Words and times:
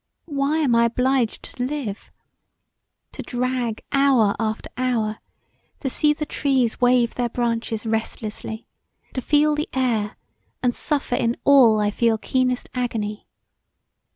Why 0.25 0.57
am 0.57 0.73
I 0.73 0.85
obliged 0.85 1.43
to 1.43 1.63
live? 1.63 2.11
To 3.11 3.21
drag 3.21 3.83
hour 3.91 4.35
after 4.39 4.67
hour, 4.75 5.19
to 5.79 5.91
see 5.91 6.11
the 6.11 6.25
trees 6.25 6.81
wave 6.81 7.13
their 7.13 7.29
branches 7.29 7.85
restlessly, 7.85 8.65
to 9.13 9.21
feel 9.21 9.53
the 9.53 9.69
air, 9.73 10.17
& 10.41 10.61
to 10.63 10.71
suffer 10.71 11.13
in 11.13 11.37
all 11.43 11.79
I 11.79 11.91
feel 11.91 12.17
keenest 12.17 12.67
agony. 12.73 13.27